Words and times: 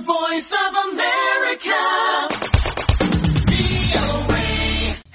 voice 0.00 0.50
of 0.56 0.72
America. 0.86 1.80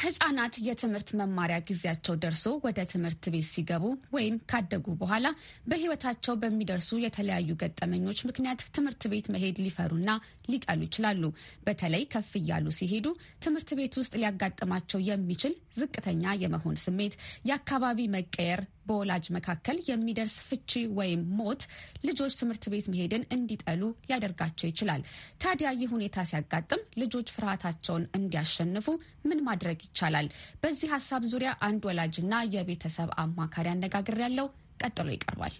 ህጻናት 0.03 0.55
የትምህርት 0.65 1.09
መማሪያ 1.19 1.57
ጊዜያቸው 1.67 2.13
ደርሶ 2.23 2.45
ወደ 2.65 2.79
ትምህርት 2.91 3.23
ቤት 3.33 3.47
ሲገቡ 3.49 3.83
ወይም 4.15 4.35
ካደጉ 4.51 4.85
በኋላ 5.01 5.27
በሕይወታቸው 5.69 6.33
በሚደርሱ 6.41 6.99
የተለያዩ 7.03 7.49
ገጠመኞች 7.61 8.19
ምክንያት 8.29 8.61
ትምህርት 8.75 9.03
ቤት 9.13 9.27
መሄድ 9.35 9.57
ሊፈሩና 9.65 10.09
ሊጠሉ 10.51 10.79
ይችላሉ። 10.87 11.23
በተለይ 11.67 12.03
ከፍ 12.13 12.31
እያሉ 12.41 12.67
ሲሄዱ 12.79 13.07
ትምህርት 13.45 13.71
ቤት 13.79 13.95
ውስጥ 14.01 14.13
ሊያጋጥማቸው 14.21 15.01
የሚችል 15.09 15.55
ዝቅተኛ 15.79 16.35
የመሆን 16.43 16.77
ስሜት፣ 16.85 17.15
የአካባቢ 17.49 18.07
መቀየር፣ 18.15 18.63
በወላጅ 18.89 19.25
መካከል 19.35 19.77
የሚደርስ 19.87 20.35
ፍቺ 20.47 20.71
ወይም 20.99 21.21
ሞት 21.39 21.61
ልጆች 22.07 22.37
ትምህርት 22.39 22.65
ቤት 22.73 22.87
መሄድን 22.93 23.27
እንዲጠሉ 23.35 23.81
ሊያደርጋቸው 24.07 24.69
ይችላል። 24.71 25.03
ታዲያ 25.43 25.69
ይህ 25.79 25.91
ሁኔታ 25.95 26.25
ሲያጋጥም 26.29 26.83
ልጆች 27.01 27.29
ፍርሃታቸውን 27.35 28.09
እንዲያሸንፉ 28.19 28.87
ምን 29.25 29.41
ማድረግ 29.49 29.79
ይቻላል? 29.87 30.29
በዚህ 30.63 30.89
ሀሳብ 30.95 31.23
ዙሪያ 31.33 31.51
አንድ 31.69 31.83
ወላጅና 31.89 32.33
የቤተሰብ 32.55 33.11
አማካሪ 33.19 33.67
አነጋግሬያለሁ። 33.69 34.47
ቀጥሎ 34.83 35.07
ይቀርባል። 35.11 35.55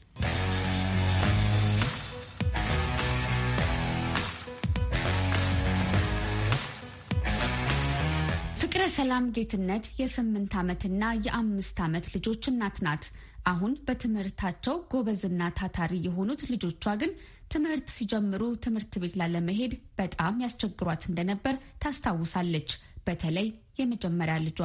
ፍቅረ 8.89 9.01
ሰላም 9.01 9.25
ጌትነት 9.33 9.85
የስምንት 9.97 10.53
ዓመትና 10.59 11.01
የአምስት 11.25 11.77
ዓመት 11.85 12.05
ልጆች 12.13 12.43
እናት 12.51 12.77
ናት። 12.85 13.03
አሁን 13.45 13.73
በትምህርታቸው 13.85 14.75
ጎበዝና 14.91 15.49
ታታሪ 15.57 15.91
የሆኑት 16.05 16.41
ልጆቿ 16.51 16.93
ግን 17.01 17.11
ትምህርት 17.53 17.87
ሲጀምሩ 17.95 18.41
ትምህርት 18.65 18.95
ቤት 19.03 19.13
ላለመሄድ 19.21 19.73
በጣም 19.99 20.41
ያስቸግሯት 20.45 21.03
እንደነበር 21.09 21.57
ታስታውሳለች። 21.83 22.71
በተለይ 23.07 23.47
የመጀመሪያ 23.79 24.37
ልጇ 24.47 24.59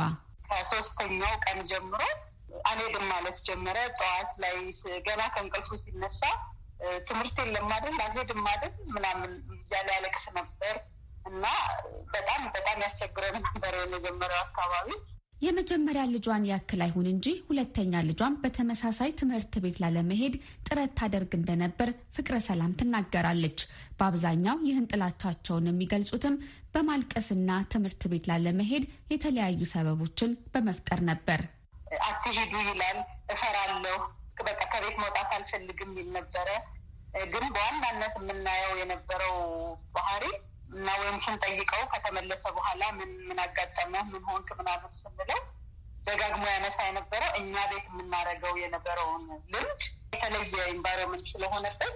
ከሶስተኛው 0.49 1.35
ቀን 1.45 1.61
ጀምሮ 1.71 2.03
አልሄድም 2.65 3.07
ማለት 3.13 3.39
ጀመረ። 3.49 3.79
ጠዋት 4.01 4.33
ላይ 4.45 4.57
ገና 5.07 5.23
ከእንቅልፉ 5.35 5.71
ሲነሳ 5.83 6.23
የለም 7.41 7.69
አይደል 7.75 7.99
አልሄድም 8.01 8.45
አይደል 8.53 8.75
ምናምን 8.95 9.33
እያለ 9.57 9.89
ያለቅስ 9.97 10.27
ነበር 10.37 10.75
እና 11.27 11.45
በጣም 12.75 12.87
ያስቸግረን 12.87 13.35
ነበር 13.47 13.73
የመጀመሪያው 13.77 14.41
አካባቢ። 14.45 14.89
የመጀመሪያ 15.43 16.03
ልጇን 16.13 16.45
ያክል 16.49 16.81
አይሁን 16.85 17.07
እንጂ 17.11 17.27
ሁለተኛ 17.47 18.01
ልጇን 18.07 18.35
በተመሳሳይ 18.43 19.11
ትምህርት 19.21 19.55
ቤት 19.65 19.77
ላለመሄድ 19.83 20.35
ጥረት 20.67 20.93
ታደርግ 20.99 21.33
እንደነበር 21.39 21.89
ፍቅረ 22.17 22.37
ሰላም 22.47 22.73
ትናገራለች። 22.81 23.61
በአብዛኛው 23.99 24.57
ይህን 24.69 24.89
ጥላቻቸውን 24.93 25.69
የሚገልጹትም 25.71 26.37
በማልቀስና 26.75 27.61
ትምህርት 27.75 28.03
ቤት 28.13 28.27
ላለመሄድ 28.31 28.87
የተለያዩ 29.13 29.61
ሰበቦችን 29.75 30.33
በመፍጠር 30.55 31.03
ነበር። 31.11 31.43
አትሄዱ 32.09 32.55
ይላል፣ 32.71 32.99
እፈራለሁ፣ 33.35 33.99
በቃ 34.43 34.61
ከቤት 34.73 34.99
መውጣት 35.05 35.31
አልፈልግም 35.39 35.93
ይል 35.99 36.11
ነበረ። 36.19 36.49
ግን 37.33 37.47
በዋናነት 37.55 38.15
የምናየው 38.21 38.75
የነበረው 38.81 39.37
ባህሪ 39.97 40.25
እና 40.69 40.89
ወይም 41.01 41.17
ስንጠይቀው 41.23 41.83
ከተመለሰ 41.93 42.45
በኋላ 42.57 42.83
ምን 42.99 43.13
ምን 43.29 43.39
አጋጠመ 43.45 43.95
ምን 44.09 44.25
ሆንክ 44.31 44.49
ምናምን 44.61 44.93
ስንለው 44.99 45.41
ደጋግሞ 46.07 46.43
ያነሳ 46.53 46.79
የነበረው 46.87 47.31
እኛ 47.39 47.55
ቤት 47.71 47.87
የምናደርገው 47.91 48.55
የነበረውን 48.63 49.23
ልምድ 49.53 49.83
የተለየ 50.15 50.57
environment 50.73 51.27
ስለሆነበት 51.33 51.95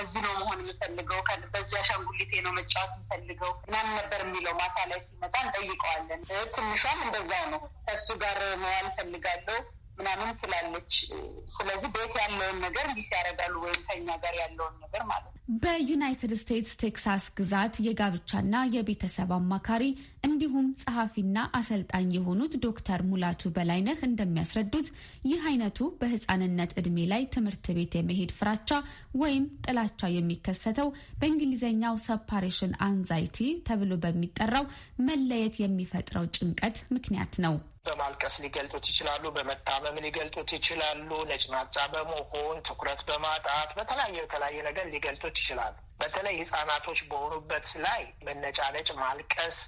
እዚህ 0.00 0.20
ነው 0.24 0.32
መሆን 0.40 0.58
የምፈልገው፣ 0.62 1.20
በዚህ 1.52 1.76
አሻንጉሊቴ 1.80 2.32
ነው 2.46 2.52
መጫወት 2.56 2.90
የምፈልገው 2.94 3.52
ምናምን 3.64 3.92
ነበር 3.98 4.20
የሚለው። 4.24 4.52
ማታ 4.60 4.76
ላይ 4.90 4.98
ሲመጣ 5.06 5.34
እንጠይቀዋለን። 5.44 6.20
ትንሿም 6.54 6.98
እንደዛው 7.06 7.44
ነው። 7.54 7.60
ከሱ 7.86 8.08
ጋር 8.22 8.38
መዋል 8.62 8.88
ፈልጋለሁ 8.96 9.58
ምናምን 9.98 10.28
ትላለች። 10.40 10.92
ስለዚህ 11.54 11.88
ቤት 11.96 12.12
ያለውን 12.20 12.58
ነገር 12.66 12.84
እንዲህ 12.90 13.08
ያደርጋሉ 13.14 13.54
ወይም 13.64 13.80
ከኛ 13.88 14.16
ጋር 14.24 14.34
ያለውን 14.42 14.76
ነገር 14.84 15.02
ማለት 15.10 15.32
ነው። 15.36 15.39
በዩናይትድ 15.58 16.32
ስቴትስ 16.40 16.72
ቴክሳስ 16.80 17.24
ግዛት 17.38 17.74
የጋብቻና 17.84 18.56
የቤተሰብ 18.74 19.30
አማካሪ 19.36 19.84
እንዲሁም 20.26 20.66
ጸሐፊና 20.82 21.38
አሰልጣኝ 21.58 22.06
የሆኑት 22.16 22.52
ዶክተር 22.64 23.00
ሙላቱ 23.08 23.50
በላይነህ 23.56 23.98
እንደሚያስረዱት 24.08 24.88
ይህ 25.30 25.40
አይነቱ 25.50 25.88
በሕፃንነት 26.00 26.74
እድሜ 26.80 27.06
ላይ 27.12 27.24
ትምህርት 27.34 27.66
ቤት 27.78 27.96
የመሄድ 27.98 28.32
ፍራቻ 28.38 28.70
ወይም 29.22 29.46
ጥላቻ 29.66 30.10
የሚከሰተው 30.12 30.90
በእንግሊዝኛው 31.20 31.96
ሰፓሬሽን 32.06 32.76
አንዛይቲ 32.88 33.40
ተብሎ 33.68 33.92
በሚጠራው 34.04 34.66
መለየት 35.08 35.56
የሚፈጥረው 35.64 36.26
ጭንቀት 36.38 36.78
ምክንያት 36.96 37.34
ነው። 37.46 37.56
በማልቀስ 37.86 38.34
ሊገልጡት 38.42 38.84
ይችላሉ። 38.90 39.24
በመታመም 39.36 39.96
ሊገልጡት 40.04 40.50
ይችላሉ። 40.56 41.10
ነጭናጫ 41.30 41.76
በመሆን 41.94 42.56
ትኩረት 42.68 43.00
በማጣት 43.08 43.70
በተለያየ 43.78 44.16
በተለያየ 44.24 44.58
ነገር 44.68 44.86
ሊገልጡት 44.94 45.36
ይችላሉ። 45.40 45.76
በተለይ 46.00 46.34
ህጻናቶች 46.40 47.00
በሆኑበት 47.10 47.68
ላይ 47.84 48.02
መነጫነጭ፣ 48.26 48.88
ማልቀስ፣ 49.00 49.58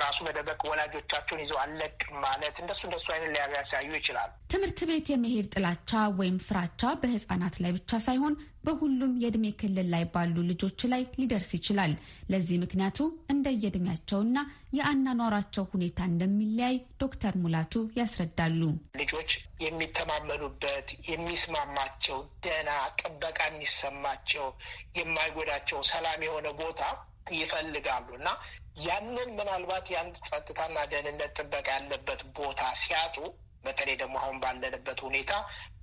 ራሱ 0.00 0.18
መደበቅ፣ 0.26 0.60
ወላጆቻቸውን 0.70 1.40
ይዘው 1.42 1.58
አለቅ 1.62 1.96
ማለት 2.24 2.56
እንደሱ 2.62 2.80
እንደሱ 2.88 3.06
አይነት 3.14 3.30
ሊያሳዩ 3.34 3.88
ይችላሉ። 3.98 4.30
ትምህርት 4.52 4.80
ቤት 4.90 5.06
የመሄድ 5.12 5.46
ጥላቻ 5.54 5.90
ወይም 6.20 6.36
ፍራቻ 6.46 6.92
በህጻናት 7.02 7.56
ላይ 7.64 7.72
ብቻ 7.78 7.98
ሳይሆን 8.06 8.34
በሁሉም 8.64 9.12
የእድሜ 9.22 9.46
ክልል 9.60 9.86
ላይ 9.92 10.04
ባሉ 10.14 10.36
ልጆች 10.48 10.80
ላይ 10.92 11.02
ሊደርስ 11.20 11.50
ይችላል። 11.56 11.92
ለዚህ 12.30 12.56
ምክንያቱ 12.64 12.98
እንደየእድሜያቸውና 13.34 14.38
የአናኗራቸው 14.74 15.64
ሁኔታ 15.72 15.98
እንደሚለያይ 16.10 16.74
ዶክተር 17.00 17.34
ሙላቱ 17.42 17.82
ያስረዳሉ። 17.98 18.60
ልጆች 19.00 19.30
የሚተማመኑበት 19.64 20.88
የሚስማማቸው፣ 21.10 22.18
ደህና 22.44 22.70
ጥበቃ 23.00 23.38
የሚሰማቸው፣ 23.48 24.46
የማይጎዳቸው 24.98 25.79
ሰላም 25.86 26.20
የሆነ 26.26 26.48
ቦታ 26.60 26.82
ይፈልጋሉ 27.36 28.08
እና 28.18 28.28
ያንን 28.84 29.30
ምናልባት 29.38 29.86
የአንድ 29.92 30.16
ጸጥታና 30.28 30.78
ደህንነት 30.92 31.32
ጥበቃ 31.38 31.68
ያለበት 31.74 32.20
ቦታ 32.38 32.62
ሲያጡ 32.80 33.16
በተለይ 33.64 33.96
ደግሞ 34.02 34.16
አሁን 34.20 34.36
ባለንበት 34.42 34.98
ሁኔታ 35.06 35.32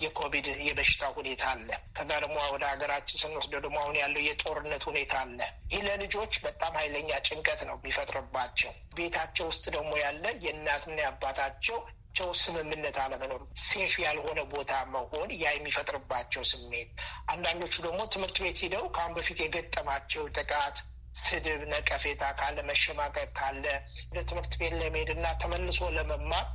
የኮቪድ 0.02 0.48
የበሽታ 0.68 1.04
ሁኔታ 1.18 1.44
አለ። 1.52 1.68
ከዛ 1.98 2.10
ደግሞ 2.24 2.38
ወደ 2.54 2.64
ሀገራችን 2.72 3.20
ስንወስደው 3.22 3.62
ደግሞ 3.66 3.78
አሁን 3.84 3.98
ያለው 4.02 4.22
የጦርነት 4.26 4.84
ሁኔታ 4.90 5.14
አለ። 5.20 5.40
ይህ 5.74 5.84
ለልጆች 5.88 6.34
በጣም 6.46 6.74
ኃይለኛ 6.82 7.20
ጭንቀት 7.28 7.62
ነው 7.70 7.76
የሚፈጥርባቸው። 7.78 8.72
ቤታቸው 8.98 9.48
ውስጥ 9.52 9.66
ደግሞ 9.76 9.92
ያለ 10.04 10.26
የእናትና 10.46 10.98
የአባታቸው 11.04 11.78
ቸው 12.18 12.30
ስምምነት 12.42 12.98
አለመኖር፣ 13.02 13.42
ሴፍ 13.64 13.94
ያልሆነ 14.04 14.40
ቦታ 14.54 14.74
መሆን 14.94 15.30
ያ 15.42 15.54
የሚፈጥርባቸው 15.56 16.44
ስሜት። 16.52 16.90
አንዳንዶቹ 17.34 17.74
ደግሞ 17.86 18.00
ትምህርት 18.14 18.38
ቤት 18.44 18.60
ሂደው 18.64 18.86
ከአሁን 18.96 19.16
በፊት 19.18 19.40
የገጠማቸው 19.44 20.24
ጥቃት 20.38 20.78
ስድብ፣ 21.16 21.62
ነቀፌታ 21.72 22.24
ካለ 22.40 22.58
መሸማቀቅ 22.68 23.28
ካለ 23.38 23.64
ወደ 24.10 24.20
ትምህርት 24.30 24.54
ቤት 24.60 24.74
ለመሄድ 24.82 25.10
እና 25.16 25.28
ተመልሶ 25.42 25.80
ለመማር 25.96 26.46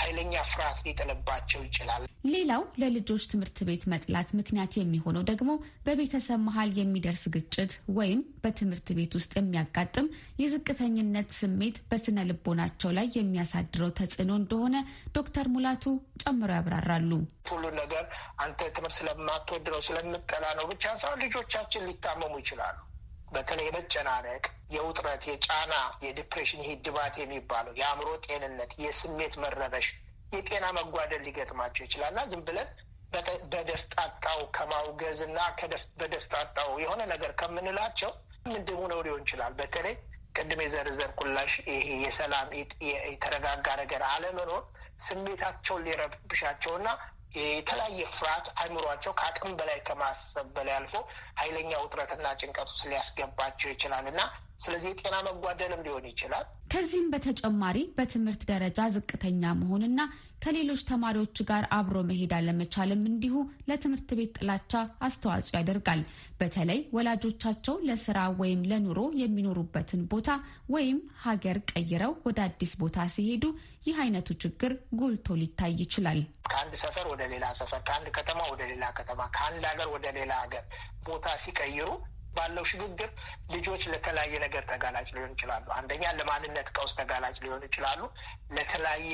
ኃይለኛ 0.00 0.34
ፍርሃት 0.50 0.78
ሊጥልባቸው 0.86 1.60
ይችላል። 1.66 2.02
ሌላው 2.26 2.62
ለልጆች 2.80 3.22
ትምህርት 3.30 3.58
ቤት 3.68 3.82
መጥላት 3.92 4.28
ምክንያት 4.38 4.72
የሚሆነው 4.78 5.22
ደግሞ 5.30 5.50
በቤተሰብ 5.86 6.40
መሀል 6.46 6.70
የሚደርስ 6.78 7.24
ግጭት 7.36 7.72
ወይም 7.98 8.20
በትምህርት 8.42 8.88
ቤት 8.98 9.14
ውስጥ 9.18 9.32
የሚያጋጥም 9.38 10.10
የዝቅተኝነት 10.42 11.30
ስሜት 11.40 11.78
በስነ 11.90 12.26
ልቦናቸው 12.30 12.92
ላይ 12.98 13.08
የሚያሳድረው 13.16 13.94
ተጽዕኖ 14.00 14.32
እንደሆነ 14.40 14.76
ዶክተር 15.16 15.48
ሙላቱ 15.54 15.86
ጨምረው 16.24 16.56
ያብራራሉ። 16.58 17.10
ሁሉን 17.50 17.76
ነገር 17.82 18.04
አንተ 18.44 18.60
ትምህርት 18.76 18.96
ስለማትወድ 19.00 19.66
ነው 19.74 19.82
ስለምጠላ 19.88 20.44
ነው 20.60 20.66
ብቻ 20.72 20.84
ሳይሆን 21.02 21.22
ልጆቻችን 21.24 21.86
ሊታመሙ 21.88 22.32
ይችላሉ። 22.42 22.78
በተለይ 23.32 23.66
የመጨናነቅ፣ 23.68 24.44
የውጥረት፣ 24.74 25.22
የጫና፣ 25.30 25.74
የዲፕሬሽን 26.04 26.62
ይህ 26.64 26.74
ድባት 26.84 27.16
የሚባለው 27.22 27.74
የአእምሮ 27.80 28.08
ጤንነት፣ 28.26 28.72
የስሜት 28.84 29.34
መረበሽ፣ 29.44 29.88
የጤና 30.32 30.64
መጓደል 30.78 31.22
ሊገጥማቸው 31.26 31.84
ይችላል 31.86 32.10
እና 32.12 32.22
ዝም 32.32 32.42
ብለን 32.48 32.68
በደፍጣጣው 33.52 34.40
ከማውገዝ 34.56 35.20
እና 35.26 35.38
በደፍጣጣው 36.00 36.70
የሆነ 36.82 37.00
ነገር 37.12 37.32
ከምንላቸው 37.40 38.10
ምንድን 38.46 38.76
ሆነው 38.82 39.00
ሊሆን 39.06 39.24
ይችላል። 39.24 39.54
በተለይ 39.58 39.94
ቅድም 40.36 40.60
የዘርዘርኩላሽ 40.62 41.52
ይሄ 41.70 41.88
የሰላም 42.04 42.48
የተረጋጋ 43.06 43.66
ነገር 43.80 44.02
አለመኖር 44.10 44.62
ስሜታቸውን 45.06 45.84
ሊረብሻቸውና 45.86 46.88
የተለያየ 47.34 48.06
ፍርሃት 48.12 48.46
አይምሯቸው 48.60 49.12
ከአቅም 49.18 49.52
በላይ 49.58 49.78
ከማሰብ 49.88 50.46
በላይ 50.56 50.74
አልፎ 50.78 50.94
ኃይለኛ 51.40 51.72
ውጥረትና 51.82 52.26
ጭንቀት 52.40 52.70
ውስጥ 52.72 52.84
ሊያስገባቸው 52.90 53.68
ይችላል 53.70 54.06
እና 54.12 54.22
ስለዚህ 54.60 54.90
የጤና 54.92 55.16
መጓደልም 55.28 55.84
ሊሆን 55.86 56.08
ይችላል። 56.10 56.46
ከዚህም 56.70 57.06
በተጨማሪ 57.12 57.78
በትምህርት 57.96 58.42
ደረጃ 58.50 58.80
ዝቅተኛ 58.94 59.42
መሆንና 59.60 60.00
ከሌሎች 60.44 60.82
ተማሪዎች 60.90 61.38
ጋር 61.48 61.64
አብሮ 61.76 61.96
መሄድ 62.10 62.32
አለመቻልም 62.36 63.02
እንዲሁ 63.10 63.34
ለትምህርት 63.68 64.10
ቤት 64.18 64.30
ጥላቻ 64.38 64.72
አስተዋጽኦ 65.06 65.54
ያደርጋል። 65.58 66.00
በተለይ 66.40 66.80
ወላጆቻቸው 66.96 67.74
ለስራ 67.88 68.18
ወይም 68.40 68.62
ለኑሮ 68.70 69.00
የሚኖሩበትን 69.22 70.04
ቦታ 70.12 70.28
ወይም 70.74 70.98
ሀገር 71.26 71.58
ቀይረው 71.72 72.14
ወደ 72.28 72.38
አዲስ 72.46 72.72
ቦታ 72.82 73.08
ሲሄዱ 73.14 73.44
ይህ 73.86 73.98
አይነቱ 74.04 74.30
ችግር 74.44 74.72
ጎልቶ 75.00 75.36
ሊታይ 75.42 75.74
ይችላል። 75.82 76.20
ከአንድ 76.50 76.74
ሰፈር 76.82 77.06
ወደ 77.12 77.22
ሌላ 77.32 77.44
ሰፈር፣ 77.60 77.82
ከአንድ 77.88 78.08
ከተማ 78.18 78.40
ወደ 78.52 78.62
ሌላ 78.72 78.86
ከተማ፣ 78.98 79.20
ከአንድ 79.36 79.64
ሀገር 79.70 79.90
ወደ 79.94 80.06
ሌላ 80.18 80.32
ሀገር 80.42 80.64
ቦታ 81.06 81.26
ሲቀይሩ 81.44 81.88
ባለው 82.36 82.64
ሽግግር 82.70 83.10
ልጆች 83.54 83.82
ለተለያየ 83.92 84.34
ነገር 84.44 84.62
ተጋላጭ 84.70 85.06
ሊሆን 85.16 85.32
ይችላሉ። 85.34 85.66
አንደኛ 85.78 86.02
ለማንነት 86.18 86.68
ቀውስ 86.76 86.92
ተጋላጭ 87.00 87.34
ሊሆኑ 87.44 87.62
ይችላሉ። 87.68 88.00
ለተለያየ 88.56 89.12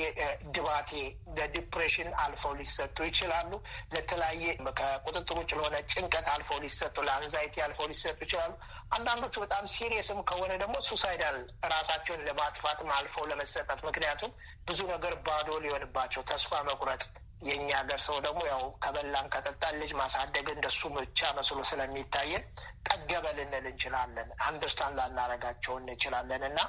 ድባቴ 0.55 0.91
ለዲፕሬሽን 1.37 2.09
አልፈው 2.23 2.53
ሊሰጡ 2.59 2.97
ይችላሉ። 3.09 3.51
ለተለያየ 3.95 4.45
ከቁጥጥር 4.79 5.37
ውጭ 5.41 5.51
ለሆነ 5.59 5.75
ጭንቀት 5.93 6.27
አልፈው 6.35 6.59
ሊሰጡ፣ 6.65 6.97
ለአንዛይቲ 7.07 7.55
አልፈው 7.65 7.87
ሊሰጡ 7.91 8.19
ይችላሉ። 8.27 8.53
አንዳንዶቹ 8.97 9.35
በጣም 9.45 9.63
ሲሪየስም 9.73 10.19
ከሆነ 10.29 10.51
ደግሞ 10.63 10.75
ሱሳይዳል 10.89 11.39
ራሳቸውን 11.73 12.25
ለማጥፋትም 12.27 12.91
አልፈው 12.97 13.25
ለመሰጠት 13.31 13.79
ምክንያቱም 13.87 14.33
ብዙ 14.67 14.79
ነገር 14.93 15.15
ባዶ 15.27 15.49
ሊሆንባቸው 15.63 16.21
ተስፋ 16.31 16.61
መቁረጥ 16.69 17.03
የእኛ 17.41 17.67
ሀገር 17.79 17.99
ሰው 18.05 18.17
ደግሞ 18.25 18.41
ያው 18.49 18.61
ከበላን 18.83 19.27
ከጠጣን 19.33 19.75
ልጅ 19.81 19.91
ማሳደግ 19.99 20.47
እንደሱ 20.53 20.79
ብቻ 20.95 21.29
መስሎ 21.37 21.59
ስለሚታየን 21.69 22.43
ጠገበ 22.87 23.25
ልንል 23.37 23.65
እንችላለን። 23.69 24.29
አንደርስታንድ 24.47 24.95
ላናረጋቸው 25.01 25.75
እንችላለን 25.81 26.43
እና 26.49 26.59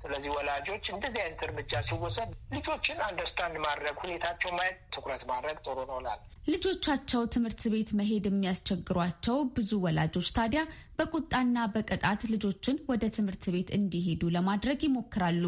ስለዚህ 0.00 0.30
ወላጆች 0.36 0.84
እንደዚህ 0.92 1.20
አይነት 1.22 1.42
እርምጃ 1.46 1.72
ሲወሰድ 1.88 2.30
ልጆችን 2.54 2.98
አንደርስታንድ 3.06 3.56
ማድረግ 3.64 3.96
ሁኔታቸው 4.04 4.50
ማየት 4.56 4.78
ትኩረት 4.94 5.22
ማድረግ 5.30 5.58
ጥሩ 5.66 5.78
ነው 5.90 5.98
ላል 6.06 6.20
ልጆቻቸው 6.46 7.22
ትምህርት 7.34 7.62
ቤት 7.72 7.90
መሄድ 7.98 8.24
የሚያስቸግሯቸው 8.28 9.36
ብዙ 9.54 9.70
ወላጆች 9.84 10.28
ታዲያ 10.36 10.62
በቁጣና 10.98 11.58
በቅጣት 11.74 12.22
ልጆችን 12.32 12.82
ወደ 12.90 13.04
ትምህርት 13.16 13.44
ቤት 13.54 13.70
እንዲሄዱ 13.78 14.22
ለማድረግ 14.36 14.80
ይሞክራሉ። 14.86 15.44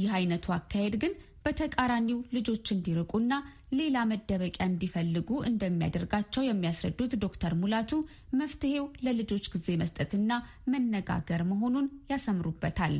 ይህ 0.00 0.10
አይነቱ 0.18 0.46
አካሄድ 0.56 0.96
ግን 1.04 1.12
በተቃራኒው 1.44 2.18
ልጆች 2.36 2.66
እንዲርቁና 2.74 3.32
ሌላ 3.78 3.98
መደበቂያ 4.10 4.64
እንዲፈልጉ 4.66 5.30
እንደሚያደርጋቸው 5.50 6.42
የሚያስረዱት 6.46 7.12
ዶክተር 7.24 7.54
ሙላቱ 7.60 7.92
መፍትሄው 8.40 8.86
ለልጆች 9.06 9.46
ጊዜ 9.54 9.68
መስጠትና 9.82 10.30
መነጋገር 10.74 11.42
መሆኑን 11.52 11.86
ያሰምሩበታል። 12.12 12.96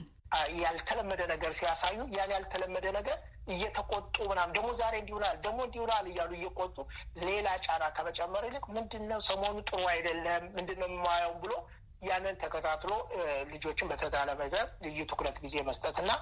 ያልተለመደ 0.61 1.23
ነገር 1.31 1.53
ሲያሳዩ 1.59 1.99
ያን 2.17 2.33
ያልተለመደ 2.35 2.87
ነገር 2.97 3.17
እየተቆጡ 3.55 4.17
ምናምን 4.31 4.55
ደግሞ 4.57 4.69
ዛሬ 4.81 4.95
እንዲውላል 5.01 5.37
ደግሞ 5.47 5.59
እንዲውላል 5.67 6.07
እያሉ 6.11 6.31
እየቆጡ 6.39 6.77
ሌላ 7.23 7.49
ጫና 7.65 7.85
ከመጨመር 7.97 8.45
ይልቅ 8.49 8.65
ምንድነው 8.77 9.21
ሰሞኑ 9.29 9.57
ጥሩ 9.69 9.81
አይደለም 9.95 10.45
ምንድነው 10.57 10.89
የማየው 10.93 11.35
ብሎ 11.43 11.53
ያንን 12.02 12.37
ተከታትሎ 12.43 12.93
ልጆችን 13.50 13.88
በተዳለ 13.91 14.31
መጠን 14.38 14.69
ልዩ 14.85 14.99
ትኩረት 15.11 15.37
ጊዜ 15.44 15.56
መስጠት 15.67 15.97
እና 16.02 16.12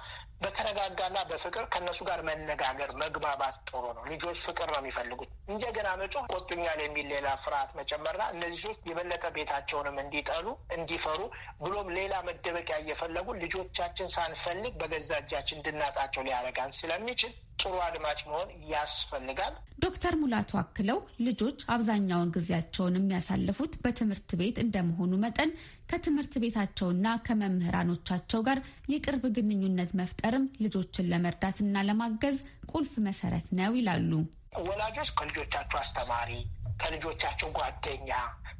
በተረጋጋና 0.43 1.17
በፍቅር 1.29 1.65
ከእነሱ 1.73 1.99
ጋር 2.09 2.19
መነጋገር 2.29 2.91
መግባባት 3.01 3.55
ጥሩ 3.69 3.83
ነው። 3.97 4.03
ልጆች 4.11 4.37
ፍቅር 4.45 4.69
ነው 4.73 4.79
የሚፈልጉት። 4.81 5.31
እንደገና 5.53 5.89
መጮህ 6.01 6.25
ቆጡኛል 6.33 6.79
የሚል 6.83 7.07
ሌላ 7.13 7.27
ፍርሃት 7.43 7.71
መጨመርና 7.79 8.23
እነዚህ 8.35 8.61
ሶስት 8.65 8.81
የበለጠ 8.89 9.25
ቤታቸውንም 9.37 9.99
እንዲጠሉ 10.03 10.47
እንዲፈሩ 10.77 11.19
ብሎም 11.63 11.89
ሌላ 11.97 12.15
መደበቂያ 12.29 12.77
እየፈለጉ 12.83 13.27
ልጆቻችን 13.43 14.13
ሳንፈልግ 14.15 14.73
በገዛ 14.81 15.11
እጃችን 15.23 15.59
እንድናጣቸው 15.59 16.25
ሊያደርጋን 16.27 16.75
ስለሚችል 16.79 17.33
ጥሩ 17.61 17.73
አድማጭ 17.85 18.19
መሆን 18.27 18.49
ያስፈልጋል። 18.71 19.53
ዶክተር 19.83 20.13
ሙላቱ 20.21 20.51
አክለው 20.61 20.97
ልጆች 21.27 21.59
አብዛኛውን 21.73 22.33
ጊዜያቸውን 22.35 22.97
የሚያሳልፉት 22.99 23.73
በትምህርት 23.83 24.31
ቤት 24.39 24.57
እንደመሆኑ 24.63 25.13
መጠን 25.23 25.51
ከትምህርት 25.91 26.33
ቤታቸውና 26.43 27.15
ከመምህራኖቻቸው 27.27 28.41
ጋር 28.47 28.59
የቅርብ 28.93 29.25
ግንኙነት 29.37 29.91
መፍጠርም 30.01 30.45
ልጆችን 30.65 31.09
ለመርዳትና 31.13 31.83
ለማገዝ 31.89 32.37
ቁልፍ 32.73 32.93
መሰረት 33.07 33.47
ነው 33.59 33.73
ይላሉ። 33.79 34.11
ወላጆች 34.61 35.09
ከልጆቻቸው 35.17 35.79
አስተማሪ፣ 35.81 36.31
ከልጆቻቸው 36.81 37.49
ጓደኛ፣ 37.57 38.09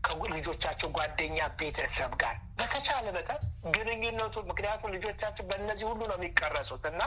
ከልጆቻቸው 0.07 0.89
ጓደኛ 0.97 1.37
ቤተሰብ 1.59 2.11
ጋር 2.21 2.35
በተቻለ 2.59 3.05
መጠን 3.15 3.41
ግንኙነቱ 3.75 4.35
ምክንያቱም 4.49 4.93
ልጆቻቸው 4.95 5.43
በእነዚህ 5.49 5.85
ሁሉ 5.89 6.01
ነው 6.11 6.17
የሚቀረጹት 6.19 6.85
እና 6.91 7.01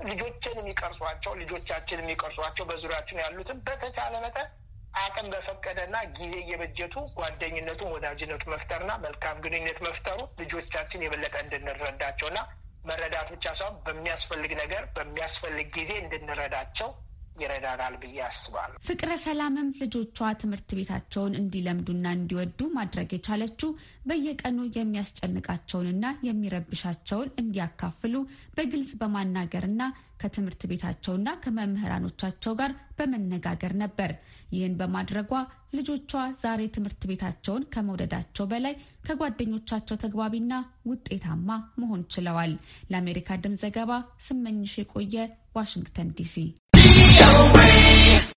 ልጆችን 0.00 0.58
የሚቀርጿቸው 0.60 1.32
ልጆቻችን 1.40 2.00
የሚቀርጿቸው 2.02 2.64
በዙሪያችን 2.70 3.20
ያሉትን 3.22 3.58
በተቻለ 3.66 4.14
መጠን 4.24 4.48
አቅም 4.94 5.26
በፈቀደና 5.32 5.96
ጊዜ 6.18 6.34
እየበጀቱ 6.42 6.94
ጓደኝነቱን 7.18 7.90
ወዳጅነቱ 7.94 8.44
መፍጠርና 8.52 8.92
መልካም 9.04 9.40
ግንኙነት 9.44 9.80
መፍጠሩ 9.86 10.18
ልጆቻችን 10.42 11.04
የበለጠ 11.04 11.34
እንድንረዳቸውና 11.44 12.38
መረዳት 12.84 13.28
ብቻ 13.34 13.46
ሳይሆን 13.58 13.76
በሚያስፈልግ 13.86 14.52
ነገር 14.62 14.82
በሚያስፈልግ 14.96 15.68
ጊዜ 15.76 15.92
እንድንረዳቸው 16.02 16.88
ይረዳናል 17.38 17.94
ብዬ 18.02 18.18
አስባለሁ። 18.26 18.76
ፍቅረ 18.88 19.10
ሰላምም 19.24 19.68
ልጆቿ 19.80 20.06
ትምህርት 20.40 20.70
ቤታቸውን 20.78 21.36
እንዲለምዱና 21.40 22.06
እንዲወዱ 22.16 22.60
ማድረግ 22.76 23.08
የቻለችው 23.14 23.70
በየቀኑ 24.08 24.58
የሚያስጨንቃቸውንና 24.76 26.06
የሚረብሻቸውን 26.28 27.32
እንዲያካፍሉ 27.42 28.14
በግልጽ 28.56 28.92
በማናገርና 29.00 29.82
ከትምህርት 30.20 30.62
ቤታቸውና 30.70 31.28
ከመምህራኖቻቸው 31.42 32.52
ጋር 32.60 32.70
በመነጋገር 32.98 33.72
ነበር። 33.82 34.10
ይህን 34.52 34.74
በማድረጓ 34.78 35.32
ልጆቿ 35.76 36.10
ዛሬ 36.42 36.60
ትምህርት 36.74 37.02
ቤታቸውን 37.10 37.66
ከመውደዳቸው 37.72 38.44
በላይ 38.52 38.74
ከጓደኞቻቸው 39.06 39.96
ተግባቢና 40.04 40.52
ውጤታማ 40.90 41.48
መሆን 41.80 42.02
ችለዋል። 42.14 42.52
ለአሜሪካ 42.90 43.38
ድምፅ 43.42 43.62
ዘገባ 43.64 43.92
ስመኝሽ 44.26 44.74
የቆየ 44.80 45.16
ዋሽንግተን 45.56 46.08
ዲሲ 46.16 46.34